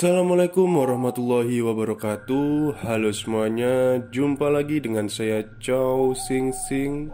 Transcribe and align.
Assalamualaikum 0.00 0.80
warahmatullahi 0.80 1.60
wabarakatuh. 1.60 2.80
Halo 2.88 3.12
semuanya 3.12 4.00
Jumpa 4.08 4.48
lagi 4.48 4.80
dengan 4.80 5.12
saya 5.12 5.44
Chow 5.60 6.16
Sing 6.16 6.56
Sing 6.56 7.12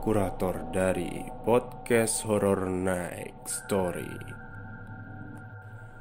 Kurator 0.00 0.72
dari 0.72 1.20
Podcast 1.44 2.24
Horror 2.24 2.72
Night 2.72 3.36
Story. 3.44 4.08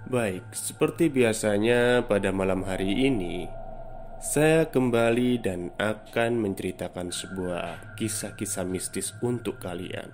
Baik, 0.08 0.48
seperti 0.56 1.12
biasanya 1.12 2.08
pada 2.08 2.32
malam 2.32 2.64
hari 2.64 3.12
ini 3.12 3.52
Saya 4.24 4.72
kembali 4.72 5.44
dan 5.44 5.76
akan 5.76 6.40
menceritakan 6.40 7.12
sebuah 7.12 8.00
kisah-kisah 8.00 8.64
mistis 8.64 9.12
untuk 9.20 9.60
kalian. 9.60 10.08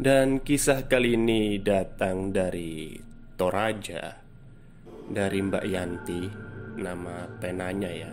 Dan 0.00 0.40
kisah 0.40 0.88
kali 0.88 1.12
ini 1.12 1.60
datang 1.60 2.32
dari 2.32 3.04
Toraja. 3.38 4.18
Dari 5.08 5.38
Mbak 5.40 5.64
Yanti 5.70 6.20
nama 6.78 7.26
penanya 7.38 7.90
ya 7.90 8.12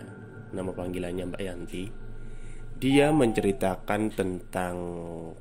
nama 0.54 0.70
panggilannya 0.72 1.24
Mbak 1.28 1.42
Yanti 1.44 1.84
dia 2.76 3.08
menceritakan 3.14 4.12
tentang 4.12 4.76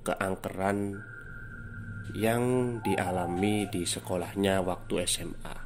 keangkeran 0.05 1.03
yang 2.15 2.43
dialami 2.85 3.67
di 3.67 3.83
sekolahnya 3.83 4.61
waktu 4.61 4.93
SMA 5.03 5.65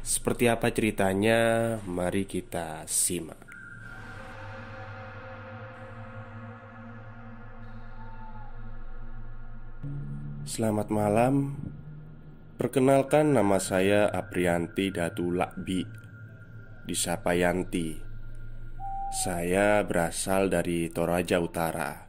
seperti 0.00 0.48
apa 0.48 0.72
ceritanya? 0.72 1.76
Mari 1.84 2.24
kita 2.24 2.88
simak. 2.88 3.36
Selamat 10.48 10.88
malam 10.88 11.54
Perkenalkan 12.60 13.32
nama 13.32 13.56
saya 13.56 14.12
Aprianti 14.12 14.92
Datu 14.92 15.32
Lakbi 15.32 15.80
Disapa 16.84 17.32
Yanti 17.32 17.96
Saya 19.08 19.80
berasal 19.80 20.52
dari 20.52 20.92
Toraja 20.92 21.40
Utara 21.40 22.04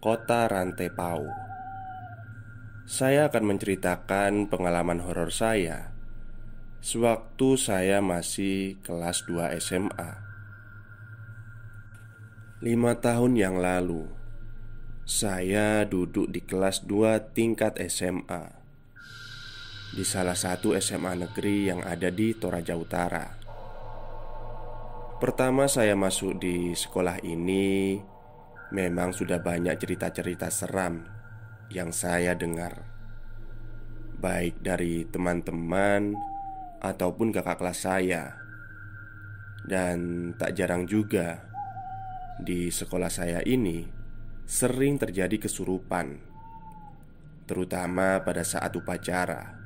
Kota 0.00 0.48
Rantepau 0.48 1.28
Saya 2.88 3.28
akan 3.28 3.44
menceritakan 3.44 4.48
pengalaman 4.48 5.04
horor 5.04 5.28
saya 5.28 5.92
Sewaktu 6.80 7.60
saya 7.60 8.00
masih 8.00 8.80
kelas 8.80 9.28
2 9.28 9.52
SMA 9.60 10.10
Lima 12.64 12.96
tahun 12.96 13.36
yang 13.36 13.60
lalu 13.60 14.08
Saya 15.04 15.84
duduk 15.84 16.32
di 16.32 16.40
kelas 16.40 16.88
2 16.88 17.36
tingkat 17.36 17.76
SMA 17.92 18.57
di 19.88 20.04
salah 20.04 20.36
satu 20.36 20.76
SMA 20.76 21.16
negeri 21.16 21.72
yang 21.72 21.80
ada 21.80 22.12
di 22.12 22.36
Toraja 22.36 22.76
Utara. 22.76 23.24
Pertama 25.16 25.64
saya 25.64 25.96
masuk 25.98 26.38
di 26.38 26.76
sekolah 26.76 27.18
ini 27.26 27.98
Memang 28.68 29.16
sudah 29.16 29.40
banyak 29.40 29.80
cerita-cerita 29.80 30.52
seram 30.52 31.00
yang 31.72 31.88
saya 31.88 32.36
dengar. 32.36 32.84
Baik 34.20 34.60
dari 34.60 35.08
teman-teman 35.08 36.12
ataupun 36.84 37.32
kakak 37.32 37.56
kelas 37.56 37.88
saya. 37.88 38.36
Dan 39.64 40.30
tak 40.36 40.54
jarang 40.54 40.86
juga 40.86 41.44
Di 42.38 42.70
sekolah 42.70 43.10
saya 43.10 43.42
ini 43.42 43.84
Sering 44.46 44.96
terjadi 44.96 45.34
kesurupan 45.36 46.24
Terutama 47.44 48.22
pada 48.22 48.46
saat 48.46 48.72
upacara 48.78 49.57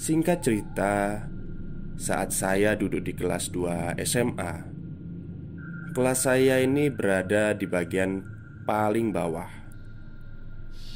Singkat 0.00 0.40
cerita, 0.40 1.28
saat 2.00 2.32
saya 2.32 2.72
duduk 2.72 3.04
di 3.04 3.12
kelas 3.12 3.52
2 3.52 4.00
SMA, 4.08 4.64
kelas 5.92 6.24
saya 6.24 6.56
ini 6.64 6.88
berada 6.88 7.52
di 7.52 7.68
bagian 7.68 8.24
paling 8.64 9.12
bawah. 9.12 9.52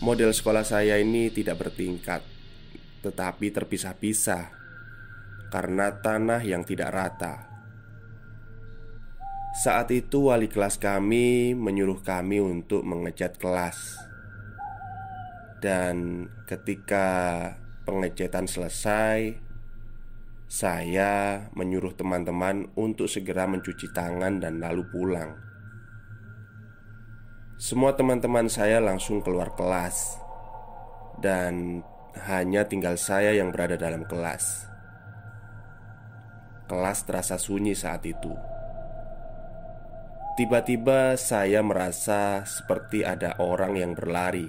Model 0.00 0.32
sekolah 0.32 0.64
saya 0.64 0.96
ini 0.96 1.28
tidak 1.28 1.60
bertingkat, 1.60 2.24
tetapi 3.04 3.52
terpisah-pisah 3.52 4.48
karena 5.52 6.00
tanah 6.00 6.40
yang 6.40 6.64
tidak 6.64 6.96
rata. 6.96 7.44
Saat 9.60 9.92
itu, 9.92 10.32
wali 10.32 10.48
kelas 10.48 10.80
kami 10.80 11.52
menyuruh 11.52 12.00
kami 12.00 12.40
untuk 12.40 12.80
mengecat 12.88 13.36
kelas, 13.36 14.00
dan 15.60 16.24
ketika 16.48 17.12
Pengecetan 17.84 18.48
selesai, 18.48 19.36
saya 20.48 21.44
menyuruh 21.52 21.92
teman-teman 21.92 22.72
untuk 22.80 23.12
segera 23.12 23.44
mencuci 23.44 23.92
tangan 23.92 24.40
dan 24.40 24.56
lalu 24.56 24.88
pulang. 24.88 25.36
Semua 27.60 27.92
teman-teman 27.92 28.48
saya 28.48 28.80
langsung 28.80 29.20
keluar 29.20 29.52
kelas, 29.52 30.16
dan 31.20 31.84
hanya 32.24 32.64
tinggal 32.64 32.96
saya 32.96 33.36
yang 33.36 33.52
berada 33.52 33.76
dalam 33.76 34.08
kelas. 34.08 34.64
Kelas 36.64 37.04
terasa 37.04 37.36
sunyi 37.36 37.76
saat 37.76 38.00
itu. 38.08 38.32
Tiba-tiba 40.40 41.20
saya 41.20 41.60
merasa 41.60 42.48
seperti 42.48 43.04
ada 43.04 43.36
orang 43.38 43.76
yang 43.76 43.92
berlari 43.92 44.48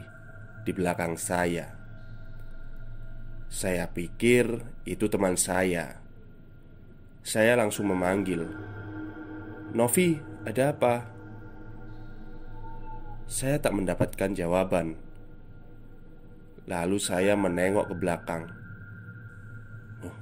di 0.63 0.71
belakang 0.71 1.19
saya. 1.19 1.74
Saya 3.45 3.89
pikir 3.93 4.65
itu 4.89 5.05
teman 5.05 5.37
saya. 5.37 6.01
Saya 7.25 7.57
langsung 7.57 7.89
memanggil, 7.89 8.45
"Novi, 9.73 10.17
ada 10.45 10.73
apa?" 10.73 10.95
Saya 13.25 13.57
tak 13.57 13.73
mendapatkan 13.73 14.37
jawaban. 14.37 14.97
Lalu 16.69 16.97
saya 17.01 17.33
menengok 17.33 17.89
ke 17.93 17.95
belakang. 17.97 18.43
Oh, 20.05 20.17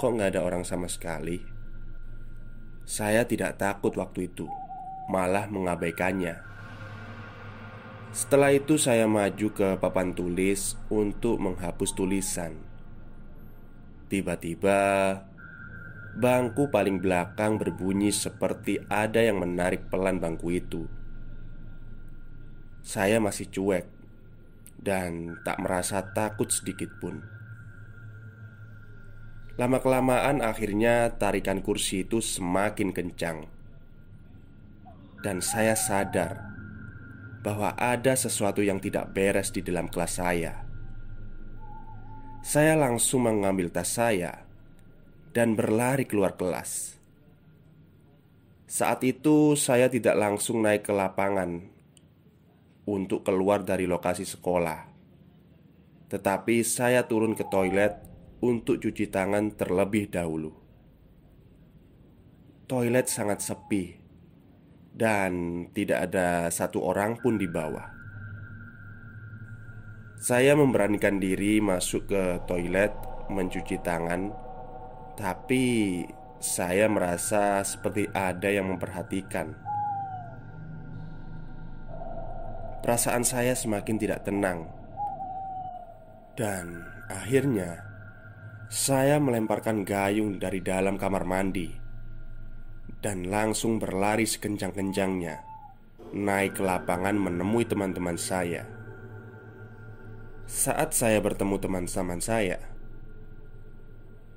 kok 0.00 0.12
nggak 0.16 0.36
ada 0.36 0.40
orang 0.44 0.64
sama 0.64 0.88
sekali? 0.88 1.40
Saya 2.88 3.24
tidak 3.28 3.60
takut 3.60 3.92
waktu 3.96 4.32
itu, 4.32 4.48
malah 5.12 5.48
mengabaikannya. 5.48 6.49
Setelah 8.10 8.50
itu 8.50 8.74
saya 8.74 9.06
maju 9.06 9.54
ke 9.54 9.78
papan 9.78 10.10
tulis 10.10 10.74
untuk 10.90 11.38
menghapus 11.38 11.94
tulisan. 11.94 12.58
Tiba-tiba 14.10 14.78
Bangku 16.10 16.74
paling 16.74 16.98
belakang 16.98 17.54
berbunyi 17.54 18.10
seperti 18.10 18.82
ada 18.90 19.22
yang 19.22 19.38
menarik 19.38 19.86
pelan 19.86 20.18
bangku 20.18 20.50
itu. 20.50 20.90
Saya 22.82 23.22
masih 23.22 23.46
cuek 23.46 23.86
Dan 24.80 25.38
tak 25.46 25.62
merasa 25.62 26.02
takut 26.10 26.50
sedikit 26.50 26.90
pun. 26.98 27.22
Lama-kelamaan 29.54 30.40
akhirnya 30.40 31.14
tarikan 31.20 31.60
kursi 31.60 32.08
itu 32.08 32.18
semakin 32.18 32.90
kencang. 32.90 33.44
Dan 35.20 35.44
saya 35.44 35.76
sadar 35.76 36.49
bahwa 37.40 37.72
ada 37.76 38.12
sesuatu 38.12 38.60
yang 38.60 38.76
tidak 38.76 39.16
beres 39.16 39.48
di 39.48 39.64
dalam 39.64 39.88
kelas 39.88 40.12
saya. 40.20 40.54
Saya 42.40 42.76
langsung 42.76 43.28
mengambil 43.28 43.68
tas 43.72 43.96
saya 43.96 44.44
dan 45.32 45.56
berlari 45.56 46.04
keluar 46.04 46.36
kelas. 46.36 46.96
Saat 48.70 49.04
itu, 49.04 49.58
saya 49.58 49.90
tidak 49.90 50.14
langsung 50.16 50.62
naik 50.62 50.86
ke 50.88 50.92
lapangan 50.94 51.68
untuk 52.86 53.26
keluar 53.26 53.60
dari 53.66 53.84
lokasi 53.84 54.24
sekolah, 54.24 54.88
tetapi 56.08 56.64
saya 56.64 57.04
turun 57.04 57.34
ke 57.36 57.44
toilet 57.50 57.98
untuk 58.40 58.80
cuci 58.80 59.10
tangan 59.12 59.52
terlebih 59.52 60.08
dahulu. 60.08 60.54
Toilet 62.70 63.10
sangat 63.10 63.42
sepi 63.42 63.99
dan 64.94 65.64
tidak 65.72 66.10
ada 66.10 66.50
satu 66.50 66.82
orang 66.82 67.16
pun 67.18 67.38
di 67.38 67.46
bawah. 67.46 67.86
Saya 70.20 70.52
memberanikan 70.52 71.16
diri 71.16 71.64
masuk 71.64 72.12
ke 72.12 72.44
toilet 72.44 72.92
mencuci 73.32 73.80
tangan, 73.80 74.28
tapi 75.16 76.04
saya 76.36 76.92
merasa 76.92 77.64
seperti 77.64 78.04
ada 78.12 78.52
yang 78.52 78.68
memperhatikan. 78.68 79.56
Perasaan 82.84 83.24
saya 83.24 83.56
semakin 83.56 83.96
tidak 83.96 84.28
tenang, 84.28 84.68
dan 86.36 86.84
akhirnya 87.08 87.80
saya 88.68 89.16
melemparkan 89.16 89.88
gayung 89.88 90.36
dari 90.36 90.60
dalam 90.60 91.00
kamar 91.00 91.24
mandi 91.24 91.79
dan 93.00 93.28
langsung 93.28 93.80
berlari 93.80 94.28
sekencang-kencangnya 94.28 95.40
naik 96.12 96.58
ke 96.58 96.62
lapangan 96.64 97.16
menemui 97.16 97.64
teman-teman 97.64 98.18
saya. 98.20 98.66
Saat 100.50 100.92
saya 100.98 101.22
bertemu 101.22 101.62
teman-teman 101.62 102.18
saya 102.18 102.58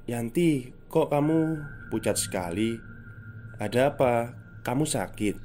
Yanti, 0.04 0.70
kok 0.92 1.10
kamu 1.10 1.64
pucat 1.90 2.20
sekali? 2.20 2.76
Ada 3.58 3.96
apa? 3.96 4.36
Kamu 4.62 4.84
sakit? 4.86 5.36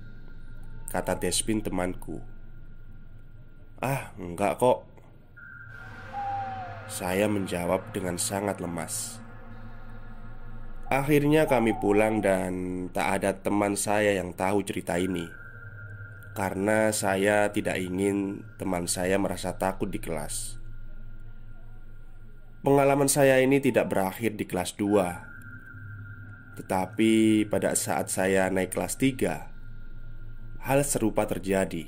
Kata 0.90 1.14
Despin 1.16 1.62
temanku 1.62 2.18
Ah, 3.78 4.10
enggak 4.18 4.58
kok 4.58 4.82
Saya 6.90 7.30
menjawab 7.30 7.94
dengan 7.94 8.18
sangat 8.18 8.58
lemas 8.58 9.22
Akhirnya 10.88 11.44
kami 11.44 11.76
pulang 11.76 12.24
dan 12.24 12.88
tak 12.96 13.20
ada 13.20 13.36
teman 13.36 13.76
saya 13.76 14.16
yang 14.16 14.32
tahu 14.32 14.64
cerita 14.64 14.96
ini. 14.96 15.28
Karena 16.32 16.88
saya 16.96 17.52
tidak 17.52 17.76
ingin 17.76 18.40
teman 18.56 18.88
saya 18.88 19.20
merasa 19.20 19.52
takut 19.52 19.92
di 19.92 20.00
kelas. 20.00 20.56
Pengalaman 22.64 23.04
saya 23.04 23.36
ini 23.44 23.60
tidak 23.60 23.92
berakhir 23.92 24.34
di 24.34 24.42
kelas 24.42 24.74
2 24.74 26.58
Tetapi 26.58 27.46
pada 27.46 27.70
saat 27.78 28.10
saya 28.10 28.50
naik 28.50 28.74
kelas 28.74 28.98
3 28.98 30.66
Hal 30.66 30.80
serupa 30.82 31.22
terjadi. 31.22 31.86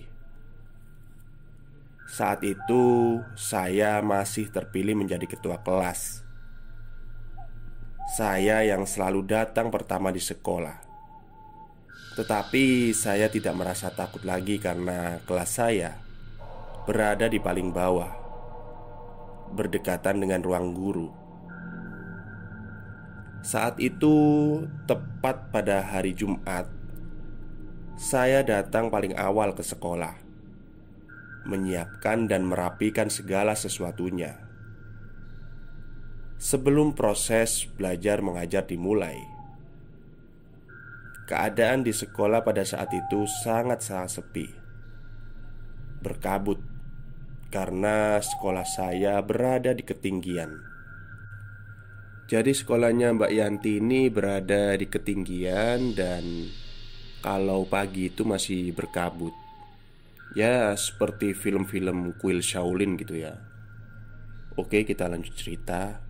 Saat 2.06 2.47
itu 2.47 3.19
saya 3.35 3.99
masih 3.99 4.47
terpilih 4.55 4.94
menjadi 4.94 5.26
ketua 5.26 5.58
kelas 5.58 6.30
Saya 8.11 8.67
yang 8.67 8.91
selalu 8.91 9.23
datang 9.23 9.71
pertama 9.71 10.11
di 10.11 10.19
sekolah 10.19 10.83
Tetapi 12.19 12.91
saya 12.91 13.31
tidak 13.31 13.55
merasa 13.55 13.87
takut 13.95 14.27
lagi 14.27 14.59
karena 14.59 15.23
kelas 15.23 15.51
saya 15.55 15.95
berada 16.91 17.31
di 17.31 17.39
paling 17.39 17.71
bawah 17.71 18.11
berdekatan 19.55 20.19
dengan 20.27 20.43
ruang 20.43 20.75
guru. 20.75 21.07
Saat 23.47 23.79
itu, 23.79 24.15
tepat 24.91 25.55
pada 25.55 25.79
hari 25.81 26.11
Jumat, 26.11 26.67
saya 27.95 28.43
datang 28.43 28.91
paling 28.91 29.15
awal 29.17 29.55
ke 29.55 29.62
sekolah, 29.62 30.19
menyiapkan 31.47 32.27
dan 32.27 32.43
merapikan 32.43 33.07
segala 33.07 33.55
sesuatunya. 33.55 34.50
Sebelum 36.40 36.96
proses 36.96 37.69
belajar 37.69 38.25
mengajar 38.25 38.64
dimulai, 38.64 39.20
keadaan 41.28 41.84
di 41.84 41.92
sekolah 41.92 42.40
pada 42.40 42.64
saat 42.64 42.88
itu 42.96 43.28
sangat-sangat 43.44 44.08
sepi, 44.08 44.48
berkabut 46.00 46.56
karena 47.52 48.16
sekolah 48.25 48.64
saya 48.64 49.20
berada 49.20 49.76
di 49.76 49.84
ketinggian. 49.84 50.64
Jadi 52.25 52.56
sekolahnya 52.56 53.20
Mbak 53.20 53.32
Yanti 53.37 53.76
ini 53.76 54.08
berada 54.08 54.81
di 54.81 54.88
ketinggian 54.88 55.92
dan 55.92 56.48
kalau 57.20 57.69
pagi 57.69 58.08
itu 58.08 58.25
masih 58.25 58.72
berkabut. 58.72 59.37
Ya, 60.32 60.72
seperti 60.72 61.37
film-film 61.37 62.16
kuil 62.16 62.40
Shaolin 62.40 62.96
gitu 62.96 63.20
ya. 63.20 63.37
Oke, 64.56 64.88
kita 64.88 65.04
lanjut 65.04 65.37
cerita. 65.37 66.10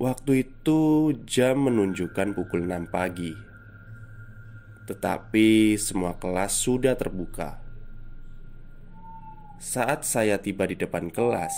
Waktu 0.00 0.48
itu 0.48 1.12
jam 1.28 1.68
menunjukkan 1.68 2.32
pukul 2.32 2.64
6 2.64 2.88
pagi. 2.88 3.36
Tetapi 4.88 5.76
semua 5.76 6.16
kelas 6.16 6.56
sudah 6.56 6.96
terbuka. 6.96 7.60
Saat 9.60 10.08
saya 10.08 10.40
tiba 10.40 10.64
di 10.64 10.80
depan 10.80 11.12
kelas, 11.12 11.52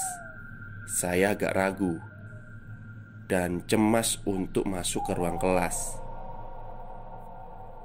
saya 0.90 1.38
agak 1.38 1.54
ragu 1.54 2.02
dan 3.30 3.62
cemas 3.70 4.18
untuk 4.26 4.66
masuk 4.66 5.06
ke 5.06 5.14
ruang 5.14 5.38
kelas. 5.38 6.02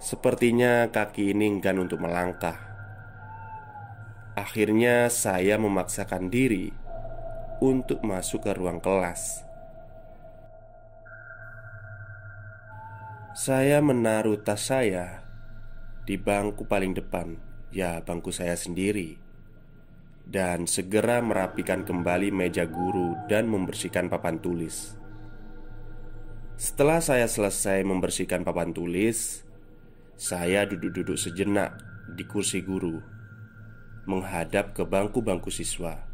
Sepertinya 0.02 0.90
kaki 0.90 1.38
ini 1.38 1.54
enggan 1.54 1.86
untuk 1.86 2.02
melangkah. 2.02 2.58
Akhirnya, 4.34 5.06
saya 5.14 5.62
memaksakan 5.62 6.34
diri 6.34 6.74
untuk 7.62 8.02
masuk 8.02 8.50
ke 8.50 8.58
ruang 8.58 8.82
kelas. 8.82 9.47
Saya 13.38 13.86
menaruh 13.86 14.42
tas 14.42 14.66
saya 14.66 15.22
di 16.10 16.18
bangku 16.18 16.66
paling 16.66 16.98
depan, 16.98 17.38
ya, 17.70 18.02
bangku 18.02 18.34
saya 18.34 18.58
sendiri 18.58 19.14
dan 20.26 20.66
segera 20.66 21.22
merapikan 21.22 21.86
kembali 21.86 22.34
meja 22.34 22.66
guru 22.66 23.14
dan 23.30 23.46
membersihkan 23.46 24.10
papan 24.10 24.42
tulis. 24.42 24.98
Setelah 26.58 26.98
saya 26.98 27.30
selesai 27.30 27.86
membersihkan 27.86 28.42
papan 28.42 28.74
tulis, 28.74 29.46
saya 30.18 30.66
duduk-duduk 30.66 31.22
sejenak 31.22 31.78
di 32.18 32.26
kursi 32.26 32.66
guru, 32.66 32.98
menghadap 34.10 34.74
ke 34.74 34.82
bangku-bangku 34.82 35.54
siswa. 35.54 36.10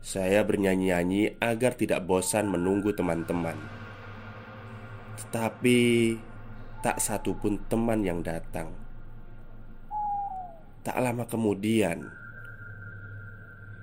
Saya 0.00 0.40
bernyanyi-nyanyi 0.40 1.36
agar 1.36 1.76
tidak 1.76 2.08
bosan 2.08 2.48
menunggu 2.48 2.96
teman-teman, 2.96 3.81
tetapi 5.20 6.16
tak 6.80 6.98
satu 7.02 7.36
pun 7.36 7.60
teman 7.66 8.06
yang 8.06 8.24
datang. 8.24 8.72
Tak 10.82 10.98
lama 10.98 11.28
kemudian, 11.28 12.22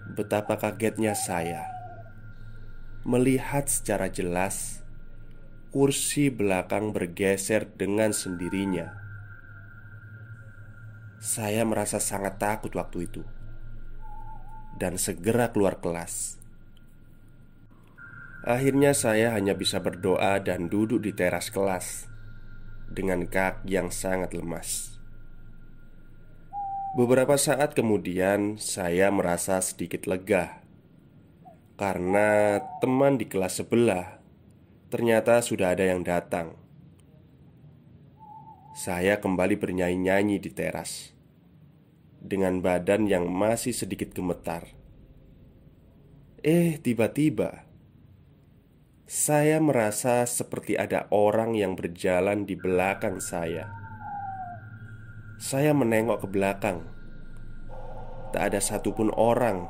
Betapa 0.09 0.57
kagetnya 0.57 1.13
saya 1.13 1.69
melihat 3.05 3.69
secara 3.69 4.09
jelas 4.09 4.81
kursi 5.69 6.33
belakang 6.33 6.89
bergeser 6.89 7.69
dengan 7.77 8.09
sendirinya. 8.09 8.89
Saya 11.21 11.61
merasa 11.61 12.01
sangat 12.01 12.41
takut 12.41 12.73
waktu 12.73 13.05
itu 13.05 13.21
dan 14.81 14.97
segera 14.97 15.53
keluar 15.53 15.77
kelas. 15.77 16.38
Akhirnya, 18.47 18.95
saya 18.95 19.35
hanya 19.35 19.51
bisa 19.51 19.83
berdoa 19.83 20.39
dan 20.39 20.71
duduk 20.71 21.03
di 21.03 21.11
teras 21.11 21.51
kelas 21.51 22.07
dengan 22.87 23.27
kaki 23.27 23.67
yang 23.67 23.91
sangat 23.91 24.31
lemas. 24.31 24.99
Beberapa 26.97 27.37
saat 27.37 27.77
kemudian, 27.77 28.57
saya 28.57 29.13
merasa 29.13 29.61
sedikit 29.61 30.09
lega 30.09 30.65
karena 31.77 32.59
teman 32.83 33.15
di 33.15 33.23
kelas 33.29 33.63
sebelah 33.63 34.19
ternyata 34.89 35.39
sudah 35.39 35.77
ada 35.77 35.85
yang 35.85 36.01
datang. 36.01 36.57
Saya 38.73 39.21
kembali 39.21 39.55
bernyanyi-nyanyi 39.61 40.41
di 40.41 40.49
teras 40.49 41.13
dengan 42.17 42.59
badan 42.59 43.05
yang 43.05 43.29
masih 43.29 43.71
sedikit 43.71 44.11
gemetar. 44.11 44.65
Eh, 46.41 46.81
tiba-tiba 46.81 47.68
saya 49.09 49.57
merasa 49.57 50.21
seperti 50.29 50.77
ada 50.77 51.09
orang 51.09 51.57
yang 51.57 51.73
berjalan 51.73 52.45
di 52.45 52.53
belakang 52.53 53.17
saya. 53.17 53.65
Saya 55.41 55.73
menengok 55.73 56.21
ke 56.21 56.27
belakang. 56.29 56.85
Tak 58.29 58.53
ada 58.53 58.61
satupun 58.61 59.09
orang 59.17 59.65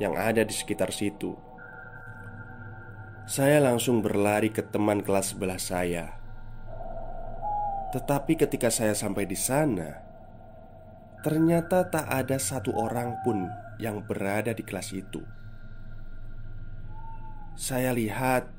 yang 0.00 0.16
ada 0.16 0.48
di 0.48 0.54
sekitar 0.56 0.96
situ. 0.96 1.36
Saya 3.28 3.60
langsung 3.60 4.00
berlari 4.00 4.48
ke 4.48 4.64
teman 4.64 5.04
kelas 5.04 5.36
sebelah 5.36 5.60
saya. 5.60 6.16
Tetapi 7.92 8.32
ketika 8.32 8.72
saya 8.72 8.96
sampai 8.96 9.28
di 9.28 9.36
sana, 9.36 9.92
ternyata 11.20 11.84
tak 11.92 12.08
ada 12.08 12.40
satu 12.40 12.72
orang 12.72 13.12
pun 13.20 13.44
yang 13.76 14.00
berada 14.08 14.56
di 14.56 14.64
kelas 14.64 14.96
itu. 14.96 15.20
Saya 17.58 17.90
lihat 17.90 18.54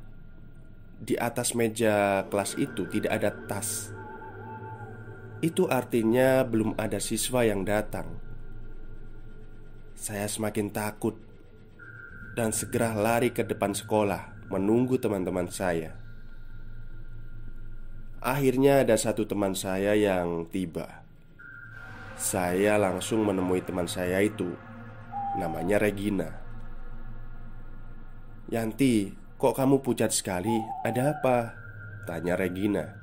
di 0.99 1.15
atas 1.15 1.55
meja 1.55 2.27
kelas 2.27 2.59
itu 2.59 2.83
tidak 2.91 3.15
ada 3.15 3.31
tas 3.47 3.95
itu 5.39 5.71
artinya 5.71 6.43
belum 6.43 6.75
ada 6.75 6.99
siswa 6.99 7.47
yang 7.47 7.63
datang. 7.63 8.19
Saya 9.95 10.27
semakin 10.27 10.67
takut 10.67 11.15
dan 12.35 12.51
segera 12.51 12.91
lari 12.91 13.31
ke 13.31 13.47
depan 13.47 13.71
sekolah 13.71 14.51
menunggu 14.51 14.99
teman-teman 14.99 15.47
saya. 15.47 15.95
Akhirnya, 18.19 18.83
ada 18.83 18.99
satu 18.99 19.23
teman 19.23 19.55
saya 19.55 19.95
yang 19.95 20.43
tiba. 20.51 21.07
Saya 22.19 22.75
langsung 22.75 23.23
menemui 23.23 23.63
teman 23.63 23.87
saya 23.87 24.19
itu, 24.19 24.59
namanya 25.39 25.79
Regina. 25.79 26.48
"Yanti, 28.49 29.13
kok 29.37 29.53
kamu 29.55 29.81
pucat 29.85 30.09
sekali? 30.09 30.57
Ada 30.83 31.15
apa?" 31.17 31.37
tanya 32.09 32.33
Regina. 32.33 32.97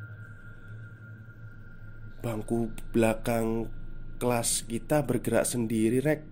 Bangku 2.18 2.74
belakang 2.90 3.70
kelas 4.18 4.66
kita 4.66 5.06
bergerak 5.06 5.46
sendiri, 5.46 6.02
Rek. 6.02 6.26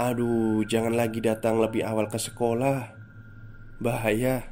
Aduh, 0.00 0.64
jangan 0.64 0.96
lagi 0.96 1.20
datang 1.20 1.60
lebih 1.60 1.84
awal 1.84 2.08
ke 2.08 2.16
sekolah. 2.16 2.96
Bahaya, 3.78 4.48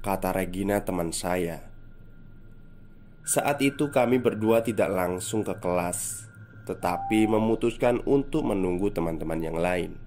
kata 0.00 0.32
Regina, 0.32 0.80
teman 0.80 1.12
saya. 1.12 1.68
Saat 3.28 3.60
itu, 3.60 3.92
kami 3.92 4.16
berdua 4.16 4.64
tidak 4.64 4.88
langsung 4.88 5.44
ke 5.44 5.52
kelas, 5.60 6.28
tetapi 6.64 7.28
memutuskan 7.28 8.00
untuk 8.08 8.48
menunggu 8.48 8.88
teman-teman 8.88 9.40
yang 9.44 9.58
lain. 9.60 10.03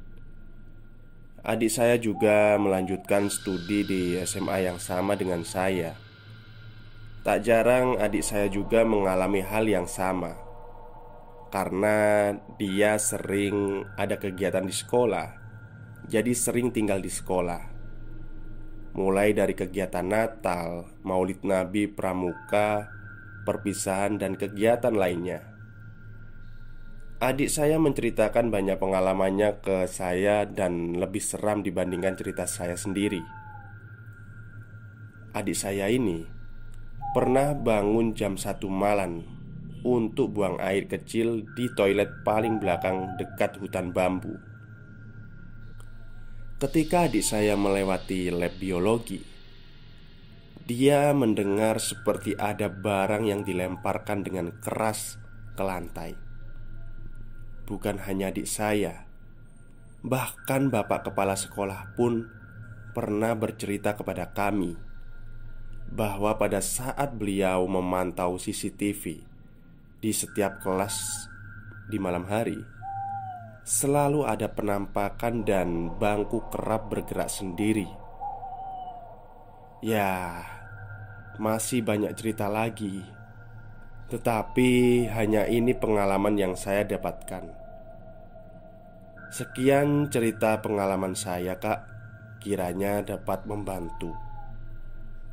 Adik 1.48 1.72
saya 1.72 1.96
juga 1.96 2.60
melanjutkan 2.60 3.32
studi 3.32 3.88
di 3.88 4.20
SMA 4.27 4.68
yang 4.68 4.84
sama 4.84 5.16
dengan 5.16 5.48
saya. 5.48 5.96
Tak 7.24 7.39
jarang 7.39 7.96
adik 7.96 8.20
saya 8.20 8.51
juga 8.51 8.84
mengalami 8.84 9.39
hal 9.39 9.63
yang 9.63 9.88
sama. 9.88 10.36
Karena 11.48 12.36
dia 12.60 13.00
sering 13.00 13.88
ada 13.96 14.20
kegiatan 14.20 14.68
di 14.68 14.75
sekolah. 14.75 15.39
Jadi 16.12 16.36
sering 16.36 16.75
tinggal 16.75 17.00
di 17.00 17.08
sekolah. 17.08 17.63
Mulai 19.00 19.32
dari 19.32 19.56
kegiatan 19.56 20.04
Natal, 20.04 21.00
Maulid 21.08 21.48
Nabi, 21.48 21.88
Pramuka, 21.88 22.92
perpisahan, 23.48 24.20
dan 24.20 24.36
kegiatan 24.36 24.92
lainnya 24.92 25.57
Adik 27.17 27.50
saya 27.50 27.81
menceritakan 27.81 28.53
banyak 28.53 28.77
pengalamannya 28.77 29.65
ke 29.65 29.89
saya 29.89 30.45
dan 30.45 30.93
lebih 31.01 31.21
seram 31.21 31.65
dibandingkan 31.65 32.13
cerita 32.13 32.45
saya 32.45 32.77
sendiri 32.77 33.25
Adik 35.38 35.53
saya 35.53 35.86
ini 35.86 36.25
pernah 37.13 37.53
bangun 37.53 38.17
jam 38.17 38.41
satu 38.41 38.74
malam 38.74 39.21
untuk 39.86 40.33
buang 40.33 40.57
air 40.57 40.89
kecil 40.89 41.45
di 41.53 41.69
toilet 41.77 42.25
paling 42.25 42.57
belakang 42.57 43.13
dekat 43.21 43.53
hutan 43.62 43.93
bambu. 43.93 44.33
Ketika 46.57 47.05
adik 47.05 47.21
saya 47.21 47.53
melewati 47.53 48.33
lab 48.33 48.57
biologi, 48.57 49.21
dia 50.65 51.13
mendengar 51.13 51.77
seperti 51.77 52.33
ada 52.33 52.65
barang 52.65 53.29
yang 53.29 53.45
dilemparkan 53.45 54.25
dengan 54.25 54.57
keras 54.57 55.21
ke 55.53 55.62
lantai. 55.62 56.26
Bukan 57.67 58.00
hanya 58.07 58.31
adik 58.31 58.47
saya, 58.47 59.03
bahkan 60.00 60.71
bapak 60.71 61.12
kepala 61.12 61.36
sekolah 61.36 62.00
pun 62.00 62.31
pernah 62.95 63.36
bercerita 63.36 63.93
kepada 63.93 64.31
kami 64.31 64.79
bahwa 65.91 66.36
pada 66.39 66.63
saat 66.63 67.15
beliau 67.15 67.67
memantau 67.67 68.39
CCTV 68.39 69.19
di 70.00 70.12
setiap 70.15 70.63
kelas 70.63 71.27
di 71.91 72.00
malam 72.00 72.24
hari, 72.27 72.59
selalu 73.67 74.24
ada 74.24 74.47
penampakan 74.51 75.43
dan 75.43 75.91
bangku 76.00 76.47
kerap 76.51 76.88
bergerak 76.88 77.27
sendiri. 77.27 77.88
Ya, 79.83 80.43
masih 81.36 81.83
banyak 81.83 82.12
cerita 82.15 82.47
lagi, 82.47 83.03
tetapi 84.08 85.04
hanya 85.12 85.48
ini 85.48 85.76
pengalaman 85.76 86.40
yang 86.40 86.54
saya 86.56 86.88
dapatkan. 86.88 87.44
Sekian 89.32 90.08
cerita 90.08 90.64
pengalaman 90.64 91.14
saya, 91.14 91.60
Kak. 91.60 91.84
Kiranya 92.40 93.04
dapat 93.04 93.44
membantu. 93.44 94.28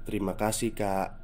Terima 0.05 0.37
kasih 0.37 0.77
kak 0.77 1.17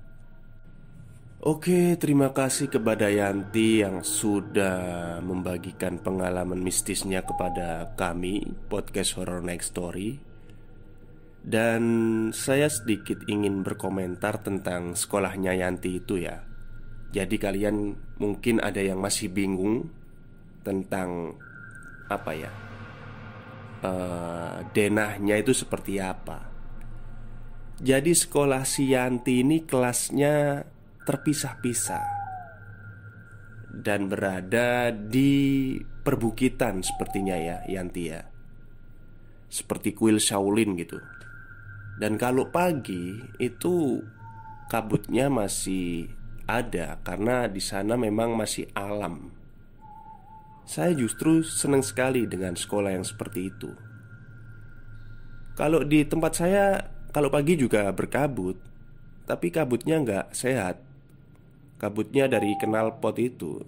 Oke, 1.40 1.97
terima 1.97 2.33
kasih 2.33 2.69
kepada 2.69 3.09
Yanti 3.09 3.80
yang 3.80 4.04
sudah 4.04 5.21
membagikan 5.25 6.00
pengalaman 6.00 6.61
mistisnya 6.61 7.25
kepada 7.25 7.92
kami 7.97 8.45
Podcast 8.69 9.16
Horror 9.16 9.45
Next 9.45 9.73
Story 9.76 10.21
Dan 11.40 11.83
saya 12.33 12.69
sedikit 12.73 13.25
ingin 13.28 13.64
berkomentar 13.64 14.40
tentang 14.40 14.97
sekolahnya 14.97 15.57
Yanti 15.61 16.00
itu 16.00 16.21
ya 16.21 16.50
Jadi 17.10 17.36
kalian 17.42 17.98
mungkin 18.22 18.62
ada 18.62 18.78
yang 18.78 19.02
masih 19.02 19.30
bingung 19.30 19.90
Tentang 20.62 21.34
apa 22.06 22.30
ya? 22.34 22.52
Uh, 23.80 24.60
Denahnya 24.70 25.40
itu 25.40 25.56
seperti 25.56 25.98
apa? 25.98 26.46
Jadi 27.80 28.12
sekolah 28.12 28.62
si 28.68 28.92
Yanti 28.92 29.40
ini 29.40 29.64
kelasnya 29.64 30.62
terpisah-pisah 31.08 32.06
Dan 33.72 34.12
berada 34.12 34.92
di 34.92 35.72
perbukitan 35.80 36.84
sepertinya 36.84 37.40
ya 37.40 37.64
Yanti 37.66 38.02
ya. 38.10 38.20
Seperti 39.50 39.96
kuil 39.96 40.22
Shaolin 40.22 40.76
gitu. 40.78 41.00
Dan 41.98 42.16
kalau 42.16 42.48
pagi 42.48 43.18
itu 43.36 44.00
kabutnya 44.70 45.26
masih 45.26 46.19
ada 46.50 46.99
Karena 47.07 47.47
di 47.47 47.62
sana 47.62 47.95
memang 47.95 48.35
masih 48.35 48.66
alam. 48.75 49.30
Saya 50.66 50.95
justru 50.95 51.42
senang 51.42 51.83
sekali 51.83 52.26
dengan 52.26 52.54
sekolah 52.54 52.95
yang 52.95 53.07
seperti 53.07 53.50
itu. 53.50 53.71
Kalau 55.59 55.83
di 55.83 56.07
tempat 56.07 56.33
saya 56.38 56.95
kalau 57.11 57.26
pagi 57.26 57.59
juga 57.59 57.90
berkabut 57.90 58.57
Tapi 59.26 59.50
kabutnya 59.54 60.02
nggak 60.02 60.26
sehat. 60.35 60.83
Kabutnya 61.78 62.26
dari 62.26 62.59
kenal 62.59 62.99
pot 62.99 63.14
itu. 63.19 63.62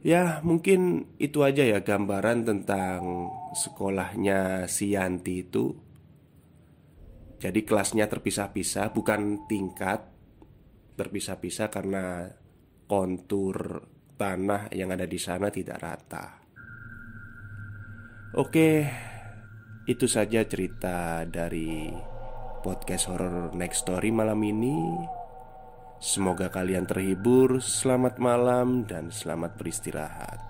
Ya 0.00 0.40
mungkin 0.44 1.08
itu 1.20 1.44
aja 1.44 1.64
ya 1.64 1.80
gambaran 1.84 2.44
tentang 2.44 3.32
sekolahnya 3.56 4.68
si 4.68 4.96
Yanti 4.96 5.44
itu. 5.44 5.76
Jadi 7.40 7.64
kelasnya 7.64 8.08
terpisah-pisah 8.08 8.92
bukan 8.92 9.48
tingkat 9.48 10.04
Terpisah-pisah 11.00 11.72
karena 11.72 12.28
kontur 12.84 13.88
tanah 14.20 14.68
yang 14.76 14.92
ada 14.92 15.08
di 15.08 15.16
sana 15.16 15.48
tidak 15.48 15.80
rata 15.80 16.40
Oke, 18.30 18.86
itu 19.90 20.06
saja 20.06 20.46
cerita 20.46 21.26
dari 21.26 21.90
podcast 22.62 23.10
horror 23.10 23.50
Next 23.58 23.82
Story 23.82 24.14
malam 24.14 24.38
ini. 24.46 24.78
Semoga 25.98 26.46
kalian 26.46 26.86
terhibur. 26.86 27.58
Selamat 27.58 28.22
malam 28.22 28.86
dan 28.86 29.10
selamat 29.10 29.58
beristirahat. 29.58 30.49